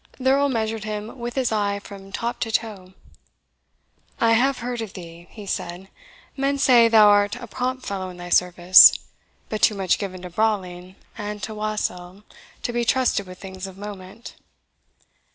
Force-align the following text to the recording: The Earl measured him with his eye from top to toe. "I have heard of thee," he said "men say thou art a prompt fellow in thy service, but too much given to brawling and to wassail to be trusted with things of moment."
The 0.19 0.31
Earl 0.31 0.49
measured 0.49 0.83
him 0.83 1.19
with 1.19 1.35
his 1.35 1.51
eye 1.51 1.77
from 1.77 2.11
top 2.11 2.39
to 2.39 2.51
toe. 2.51 2.95
"I 4.19 4.31
have 4.31 4.57
heard 4.57 4.81
of 4.81 4.93
thee," 4.93 5.27
he 5.29 5.45
said 5.45 5.89
"men 6.35 6.57
say 6.57 6.87
thou 6.87 7.07
art 7.09 7.35
a 7.35 7.45
prompt 7.45 7.85
fellow 7.85 8.09
in 8.09 8.17
thy 8.17 8.29
service, 8.29 8.93
but 9.47 9.61
too 9.61 9.75
much 9.75 9.99
given 9.99 10.23
to 10.23 10.31
brawling 10.31 10.95
and 11.19 11.43
to 11.43 11.53
wassail 11.53 12.23
to 12.63 12.73
be 12.73 12.83
trusted 12.83 13.27
with 13.27 13.37
things 13.37 13.67
of 13.67 13.77
moment." 13.77 14.33